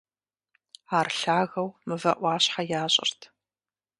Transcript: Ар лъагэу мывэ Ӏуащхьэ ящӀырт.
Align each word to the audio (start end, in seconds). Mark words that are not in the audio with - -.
Ар 0.97 1.07
лъагэу 1.19 1.69
мывэ 1.87 2.11
Ӏуащхьэ 2.19 2.61
ящӀырт. 2.81 3.21